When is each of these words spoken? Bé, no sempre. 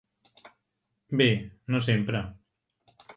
Bé, 1.21 1.27
no 1.75 1.83
sempre. 1.91 2.23